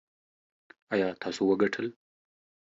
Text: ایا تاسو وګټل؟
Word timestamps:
ایا 0.93 1.07
تاسو 1.21 1.41
وګټل؟ 1.45 1.87